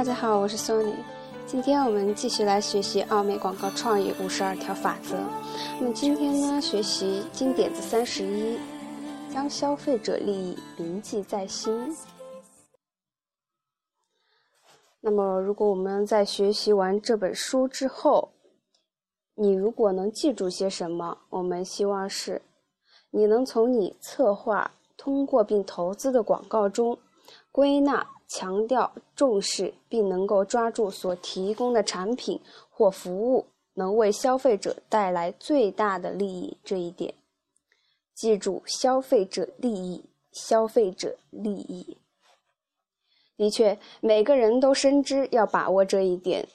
[0.00, 0.94] 大家好，我是 Sony。
[1.46, 5.14] 今天我们继续来学习奥美广告创意五十二条法则。
[5.78, 8.58] 那么今天呢，学习金点子三十一，
[9.30, 11.94] 将消费者利益铭记在心。
[15.02, 18.30] 那么，如果我们在学习完这本书之后，
[19.34, 22.40] 你如果能记住些什么，我们希望是
[23.10, 26.98] 你能从你策划、通过并投资的广告中
[27.52, 28.06] 归纳。
[28.30, 32.40] 强调重视，并能够抓住所提供的产品
[32.70, 37.12] 或服务能为消费者带来最大的利益这一点。
[38.14, 41.96] 记住，消费者利益，消费者利益。
[43.36, 46.46] 的确，每个人都深知要把握这一点。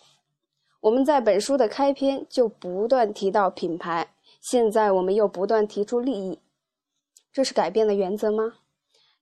[0.82, 6.40] 我们在本书的开篇就不断提到品牌，现在我们又不断提出利益，
[7.34, 8.54] 这是改变的原则吗？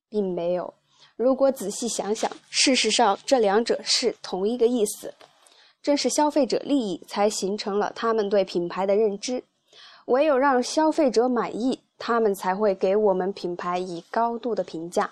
[0.10, 0.74] 并没有。
[1.16, 5.14] 如果仔细想想，事实上这两者是同一个意思。
[5.82, 9.44] 正是消费者利益才形成了他们对品牌的认知。
[10.06, 15.10] 唯有让消费者满意，他们才会给我们品牌以高度的评价。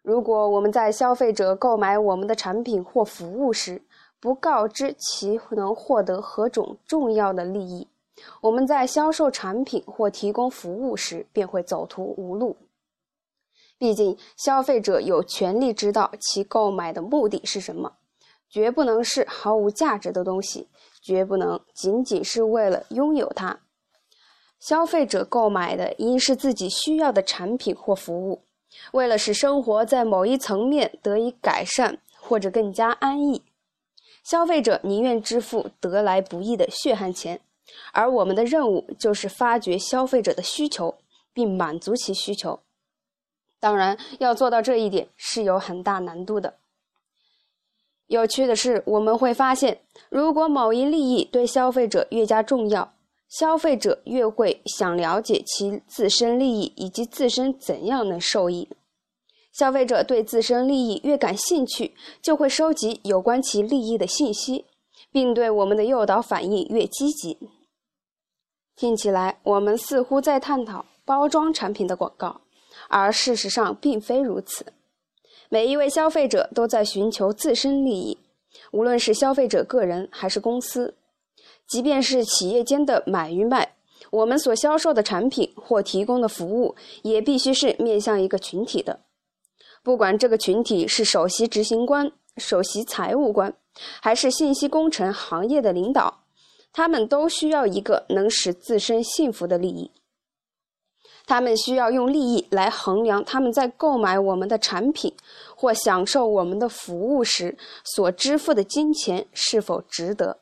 [0.00, 3.82] 如果我们在消费者购买我们的产品或服务时，
[4.18, 7.86] 不告知其能获得何种重要的利益，
[8.40, 12.56] 我们在销售产品或提供服务时便会走投无路。
[13.78, 17.94] 毕竟，消费者有权利知道其购买的目的是什么，
[18.48, 20.68] 绝不能是毫无价值的东西，
[21.02, 23.60] 绝不能仅仅是为了拥有它。
[24.60, 28.44] 消费者购买的应是自己需要的产品或服务，
[28.92, 33.42] 为了使生活在某一层面得以改善或者更加安逸，
[34.22, 37.40] 消费者宁愿支付得来不易的血汗钱，
[37.92, 40.94] 而我们的任务就是发掘消费者的需求，
[41.32, 42.60] 并满足其需求。
[43.62, 46.54] 当然，要做到这一点是有很大难度的。
[48.08, 49.80] 有趣的是，我们会发现，
[50.10, 52.92] 如果某一利益对消费者越加重要，
[53.28, 58.68] 消费者越会想了解其自身利益以及自身怎样能受益。
[59.52, 64.64] 消费者对自身利益越感兴趣，就会收集有关其利益的信息，
[65.12, 67.38] 并对我们的诱导反应越积极。
[68.74, 72.40] 听起来，我们似乎在探讨包装产品的广告。
[72.92, 74.66] 而事实上并非如此，
[75.48, 78.18] 每一位消费者都在寻求自身利益，
[78.70, 80.94] 无论是消费者个人还是公司，
[81.66, 83.76] 即便是企业间的买与卖，
[84.10, 89.00] 我们所销售的产品或提供的服务也必须是面向一个群体的，
[89.82, 93.54] 不管这个群体是首席执行官、首席财务官，
[94.02, 96.24] 还是信息工程行业的领导，
[96.74, 99.90] 他们都需要一个能使自身幸福的利益。
[101.26, 105.14] 他们需要用利益来衡量他们在购买我们的产品
[105.56, 110.38] 或享受我们的服务时所支付的金钱是否值得。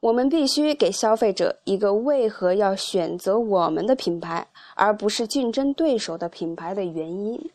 [0.00, 7.50] 我们必须给消费者一个为何要选择我们的品牌而不是竞争对手的品牌的原因。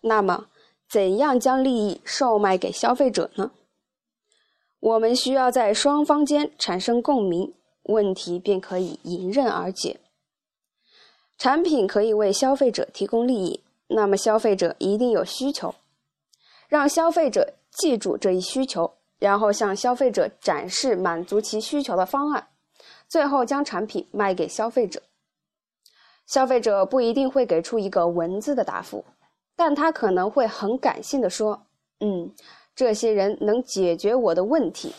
[0.00, 0.46] 那么，
[0.90, 3.52] 怎样将利益售卖给消费者呢？
[4.80, 7.54] 我们需要在双方间产生共鸣，
[7.84, 10.00] 问题便可以迎刃而解。
[11.42, 15.74] 产品可以为消费者提供利益，那么消费者一定有需求。
[16.68, 18.88] 让消费者记住这一需求，
[19.18, 22.46] 然后向消费者展示满足其需求的方案，
[23.08, 25.02] 最后将产品卖给消费者。
[26.28, 29.04] 消费者不一定会给出一个文字的答复，
[29.56, 31.60] 但他可能会很感性的说
[31.98, 32.32] ：“嗯，
[32.76, 34.94] 这些人能解决我的问题。”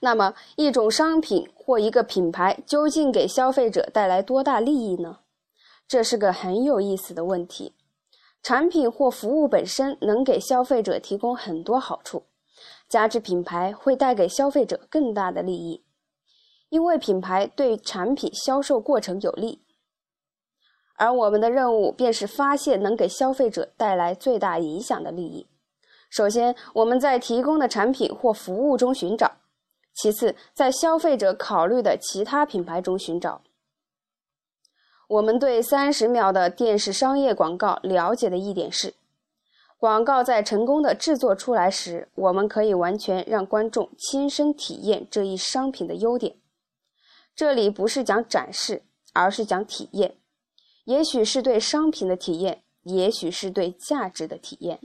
[0.00, 5.20] 那么，一种商品或一个品牌究竟给消费者带来多大利益呢？
[5.88, 7.74] 这是个很有意思的问题。
[8.42, 12.24] 产品或服务本身能给消费者提供很多好处，
[12.88, 15.82] 加之品牌会带给消费者更大的利益，
[16.68, 19.62] 因为品牌对产品销售过程有利。
[20.96, 25.48] 而我们的任务便是发现能给消费者带来最大影响的利益。
[26.08, 29.32] 首先，我们在提供的产品或服务中寻找。
[29.96, 33.40] 其次，在消费者考虑的其他品牌中寻找。
[35.08, 38.92] 我们对三十秒的电视商业广告了解的一点是：
[39.78, 46.36] 广告在成功的制作出来时，我们可以完全让观众亲身体验这一商品的优点。
[47.34, 48.82] 这里不是讲展示，
[49.12, 50.16] 而是讲体验，
[50.84, 54.80] 也许是对商品的体验，也许是对价值的体验。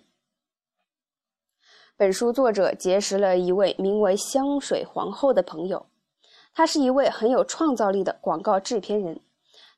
[2.02, 5.86] 本书作者结识了一位名为“香水皇后”的朋友，
[6.52, 9.20] 他是一位很有创造力的广告制片人。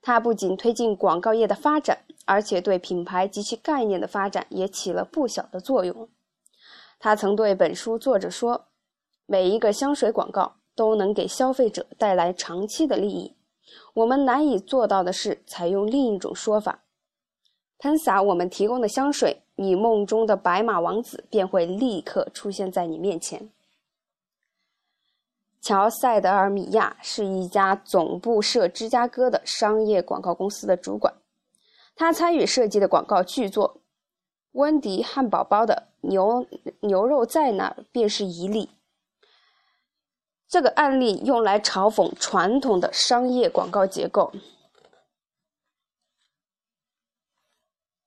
[0.01, 6.07] 他不仅推进广告业的发展，而且对品牌及其概念的发展也起了不小的作用。
[6.97, 8.67] 他曾对本书作者说
[9.27, 13.35] ：“每一个香水广告都能给消费者带来长期的利益。
[13.95, 16.85] 我们难以做到的是采用另一种说法：
[17.79, 23.49] 喷洒我们提供的香水，你梦中的白马王子便会立刻出现在你面前。”
[25.61, 31.13] 乔·塞德尔米亚是一家总部设芝加哥的商业广告公司的主管，
[31.95, 33.81] 他参与设计的广告剧作。
[34.51, 36.45] 温迪汉堡包的牛
[36.81, 38.69] 牛肉在哪儿便是一例。
[40.47, 44.31] 这个案例用来嘲讽传统的商业广告结构。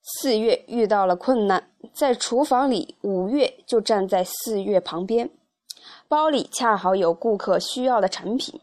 [0.09, 5.29] 四月遇到了困难，在厨房里，五月就站在四月旁边。
[6.07, 8.61] 包里恰好有顾客需要的产品，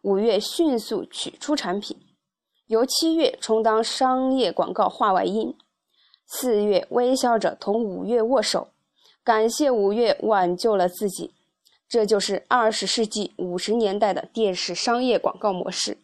[0.00, 1.96] 五月迅速取出产品，
[2.66, 5.56] 由七月充当商业广告话外音。
[6.26, 8.66] 四月微笑着同五月握手，
[9.22, 11.30] 感谢五月挽救了自己。
[11.88, 15.98] 这就是二十世纪五十年代的电视商业广告模式。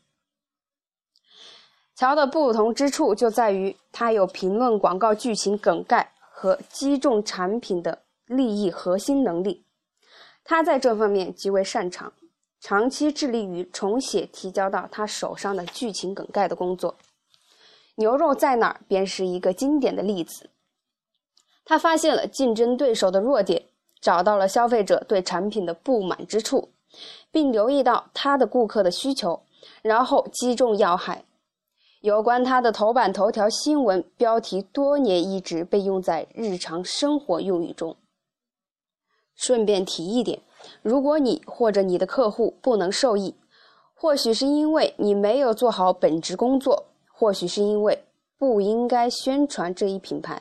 [1.99, 9.65] 乔的不同之处就在于，他有评论广告剧情梗概和击中产品的利益核心能力。
[10.45, 12.12] 他在这方面极为擅长，
[12.61, 16.95] 长期致力于重写提交到他手上的剧情梗概的工作。
[17.97, 20.50] 牛肉在哪儿便是一个经典的例子。
[21.65, 23.65] 他发现了竞争对手的弱点，
[24.00, 26.71] 找到了消费者对产品的不满之处，
[27.33, 29.43] 并留意到他的顾客的需求，
[29.83, 31.25] 然后击中要害。
[32.00, 37.97] 有关他的头版头条新闻标题多年一直被用在日常生活用语中。
[39.35, 40.41] 顺便提一点，
[40.83, 43.35] 如果你或者你的客户不能受益，
[43.95, 46.85] 或许是因为你没有做好本职工作。
[47.11, 48.05] 或许是因为
[48.39, 50.41] 不应该宣传这一品牌，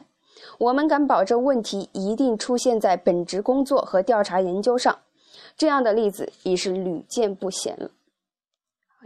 [0.60, 4.96] 我们敢保证问题一定出现在本职工作和调查研究上。
[5.58, 7.90] 这样的例子已是屡见不鲜了。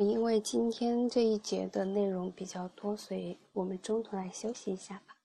[0.01, 5.15] 因为今天这一节的内容比较多，所以我们中途来休息一下吧。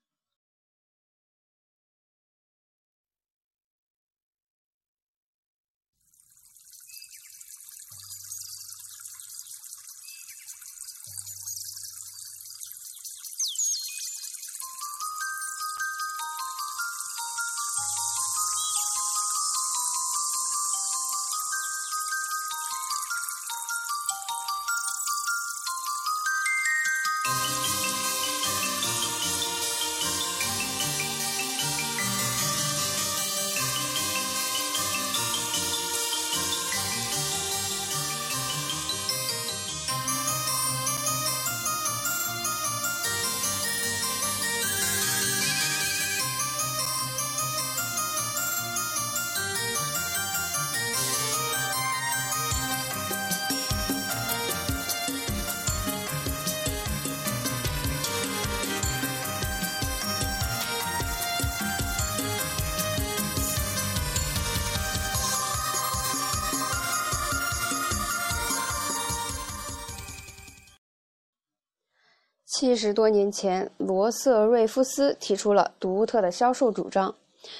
[72.59, 77.15] 七十多年前，罗瑟瑞夫斯提出了独特的销售主张，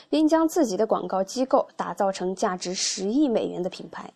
[0.09, 4.11] 并将自己的广告机构打造成价值十亿美元的品牌，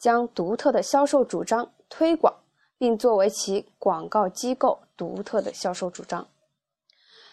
[0.00, 2.34] 将独特的销售主张推广，
[2.78, 6.26] 并作为其广告机构独特的销售主张。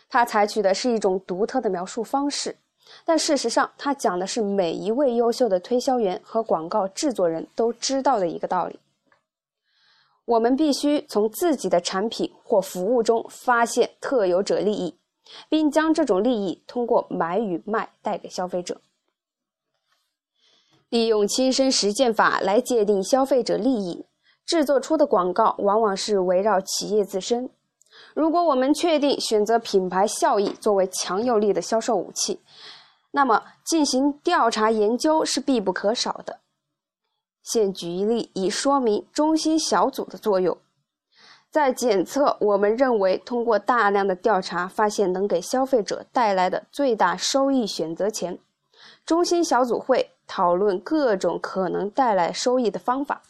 [0.07, 2.55] 他采取的是一种独特的描述方式，
[3.03, 8.79] 但事实上，他讲的是每一位优秀的推销员和广告制作人都知道的一个道理。
[10.29, 14.95] 我们必须从自己的产品或服务中发现特有者利益，
[15.49, 18.79] 并将这种利益通过买与卖带给消费者。
[20.89, 24.05] 利用亲身实践法来界定消费者利益，
[24.45, 27.49] 制作出的广告往往是围绕企业自身。
[28.13, 32.39] 如果我们确定选择品牌效益作为强有力的销售武器，
[33.09, 36.39] 那么进行调查研究是必不可少的。
[37.51, 40.55] 现举一例，以说明中心小组的作用。
[41.49, 48.37] 在检测我们认为通过大量的调查发现能给消费者带来的最大收益选择前，
[49.03, 53.23] 中心小组会讨论各种可能带来收益的方法。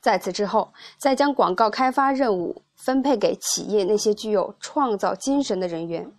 [0.00, 6.12] 在此之后，再将广告开发任务分配给企业那些具有创造精神的人员。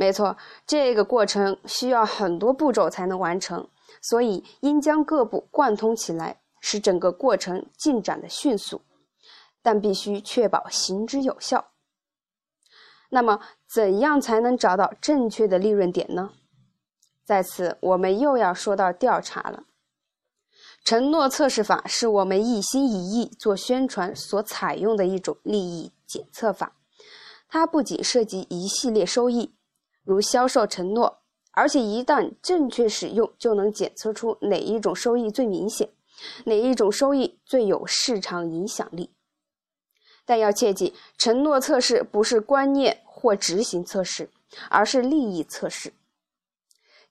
[0.00, 3.68] 没错，这个过程需要很多步骤才能完成。
[4.00, 8.80] 所以，应将各部贯通起来，使整个过程进展的迅速，
[9.60, 11.72] 但必须确保行之有效。
[13.10, 16.30] 那么，怎样才能找到正确的利润点呢？
[17.24, 19.64] 在此，我们又要说到调查了。
[20.84, 26.76] 承诺测试法是我们一心一意做宣传所采用的一种利益检测法。
[27.48, 29.54] 它不仅涉及一系列收益，
[30.08, 31.18] 如销售承诺，
[31.50, 35.90] 而且一旦正确使用，就能检测出哪一种收益最明显，
[36.46, 39.10] 哪一种收益最有市场影响力。
[40.24, 44.30] 但要切记，承诺测试不是观念或执行测试，
[44.70, 45.92] 而是利益测试。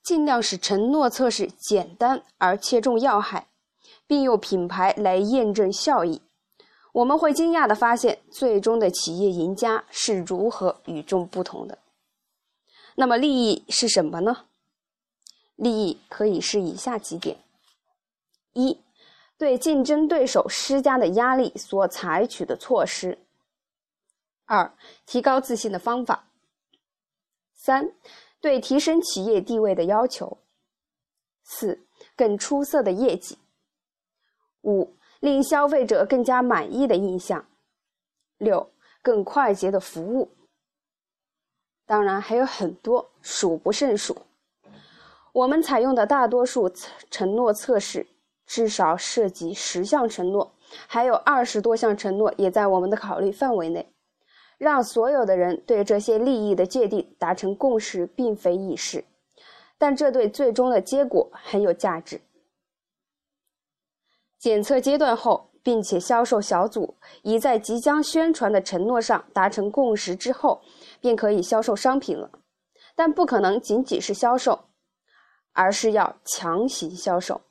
[0.02, 3.48] 尽量使承诺测试简单而切中要害。
[4.08, 6.22] 并用品牌来验证效益，
[6.94, 11.78] 我们会惊讶地发现，最终的企业赢家是如何与众不同的。
[13.00, 14.46] 那么，利益是什么呢？
[15.56, 17.38] 利益可以是以下几点：
[18.54, 18.82] 一、
[19.38, 23.20] 对竞争对手施加的压力所采取的措施；
[24.46, 24.74] 二、
[25.06, 26.24] 提高自信的方法；
[27.54, 27.92] 三、
[28.42, 30.40] 对提升企业地位的要求；
[31.44, 31.86] 四、
[32.16, 33.38] 更出色的业绩。
[34.64, 37.46] 五、令消费者更加满意的印象；
[38.40, 38.72] 六、
[39.04, 40.32] 更快捷的服务。
[41.88, 44.16] 当然还有很多，数不胜数。
[45.32, 46.72] 我们采用的大多数
[47.10, 48.06] 承诺测试，
[48.46, 50.52] 至少涉及十项承诺，
[50.86, 53.88] 还有二十多项承诺也在我们的考虑范围内。
[54.58, 59.06] 让所有的人对这些利益的界定达成共识，并非易事，
[59.78, 62.20] 但这对最终的结果很有价值。
[64.40, 70.60] 检测阶段后，并且销售小组已在即将宣传的承诺上达成共识之后，
[71.00, 72.32] 便可以销售商品了。
[72.96, 74.66] 但不可能仅仅是销售，
[75.54, 77.42] 而是要强行销售。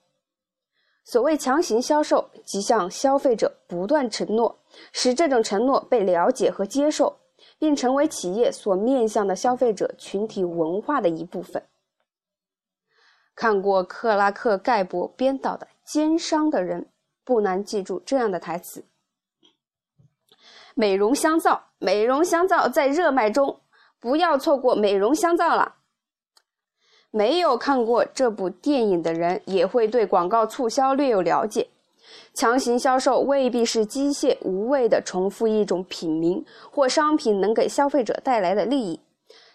[1.04, 4.58] 所谓强行销售，即向消费者不断承诺，
[4.92, 7.18] 使这种承诺被了解和接受，
[7.58, 11.62] 并成为企业所面向的消费者群体文化的一部分。
[13.34, 15.68] 看过克拉克·盖博编导的。
[15.86, 16.90] 奸商的人
[17.22, 18.84] 不难记住这样的台词
[20.78, 23.61] ：“美容香皂，美容香皂在热卖中，
[23.99, 25.76] 不要错过美容香皂了。”
[27.11, 31.71] 没有看过这部电影的人也会对广告促销略有了解。
[32.35, 39.00] 强行销售未必是机械无谓的重复一种品名或商品能给消费者带来的利益，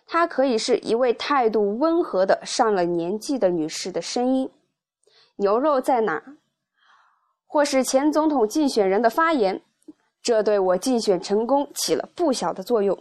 [0.07, 4.49] 它可以是一位态度温和的上了年纪的女士的声音。
[5.35, 6.23] 牛肉在哪？
[7.45, 9.61] 或是前总统竞选人的发言，
[10.21, 12.97] 这对我竞选成功起了不小的作用。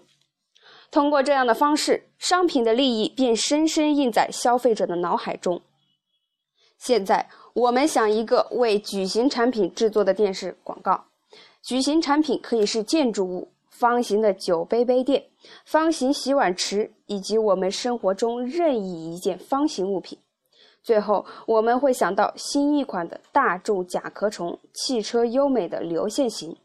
[0.90, 5.60] 通过这样的方式，商品的利益便深深印在消费者的脑海中。
[6.78, 11.04] 现在，我们想一个为矩形产品制作的电视广告。
[11.62, 15.22] 矩形产品可以是建筑物、方形的酒杯杯垫、
[15.66, 20.18] 方形洗碗池，以及我们生活中任意一件方形物品。
[20.82, 26.56] 最后，我们会想到新一款的大众甲壳虫汽车，优美的流线型。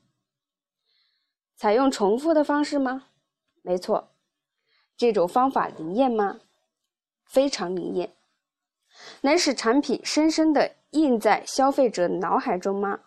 [1.56, 3.06] 采用重复的方式吗？
[3.62, 4.10] 没错。
[4.98, 6.40] 这种方法灵验吗？
[7.26, 8.14] 非常灵验。
[9.22, 13.00] 能使产品深深的印在消费者脑海中吗？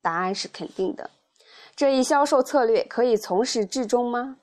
[0.00, 1.10] 答案是肯定的。
[1.74, 4.36] 这一销售策略可以从始至终吗？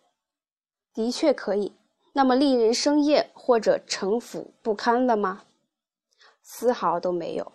[0.94, 1.74] 的确可以。
[2.14, 5.44] 那么令人生厌或者城府不堪了吗？
[6.42, 7.52] 丝毫都没有。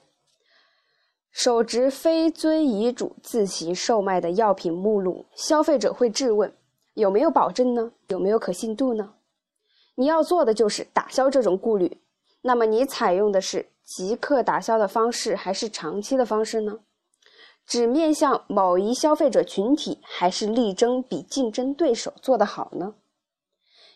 [1.38, 6.50] 手执非遵遗嘱自行售卖的药品目录，消费者会质问：
[6.94, 7.92] 有没有保证呢？
[8.08, 9.12] 有没有可信度呢？
[9.96, 12.00] 你要做的就是打消这种顾虑。
[12.40, 16.78] 那么你采用的是即刻打消的方式，还是长期的方式呢？
[17.66, 22.94] 只面向某一消费者群体，还是力争比竞争对手做得好呢？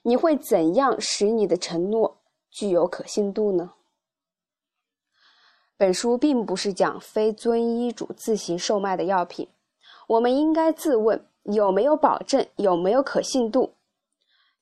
[0.03, 2.19] 你会怎样使你的承诺
[2.51, 3.73] 具有可信度呢？
[5.81, 9.49] 本书并不是讲非遵医嘱自行售卖的药品，
[10.09, 13.73] 我们应该自问有没有保证，有没有可信度。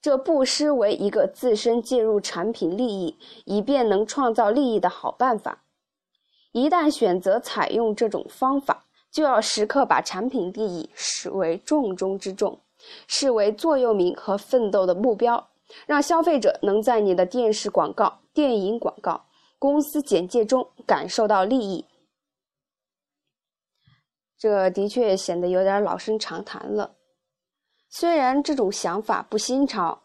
[0.01, 5.65] 这不失为一个自身介入产品利益，以便能创造利益的好办法。
[6.53, 12.61] 一旦选择采用这种方法，就要时刻把产品利益视为重中之重，
[13.09, 15.49] 视为座右铭和奋斗的目标，
[15.85, 19.25] 让消费者能在你的电视广告、电影广告。
[19.59, 21.85] 公司简介中感受到利益，
[24.37, 26.95] 这的确显得有点老生常谈了。
[27.89, 30.03] 虽然这种想法不新潮，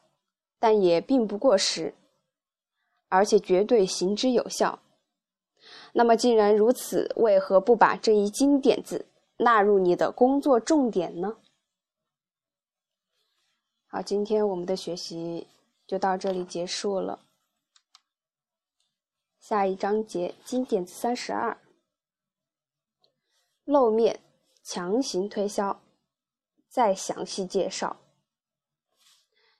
[0.57, 1.93] 但也并不过时，
[3.09, 4.79] 而且绝对行之有效。
[5.93, 9.05] 那么，既然如此，为何不把这一金点子
[9.37, 11.37] 纳入你的工作重点呢？
[13.87, 15.47] 好，今天我们的学习
[15.85, 17.19] 就到这里结束了。
[19.43, 21.57] 下一章节金点子三十二，
[23.65, 24.21] 露面
[24.63, 25.81] 强行推销，
[26.69, 27.97] 再详细介绍。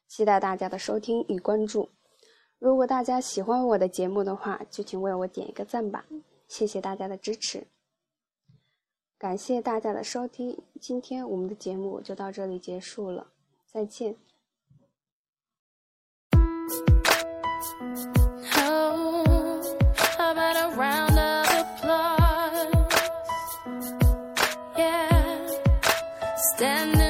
[0.07, 1.89] 期待大家的收听与关注。
[2.59, 6.05] 如果大家喜欢我的节目的话，就请为我点一个赞吧，
[6.47, 7.67] 谢谢大家的支持。
[9.17, 13.33] 感谢大家的收听，今天我们的节目就到这里结束了，
[13.65, 14.15] 再见。
[26.63, 27.02] And.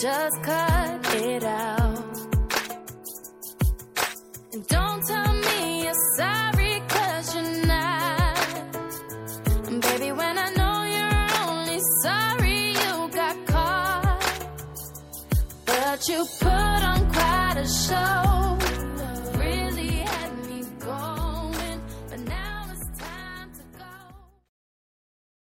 [0.00, 2.16] Just cut it out.
[4.52, 8.38] And don't tell me you're sorry, cause you're not.
[9.66, 14.48] And baby, when I know you're only sorry you got caught,
[15.66, 18.27] but you put on quite a show.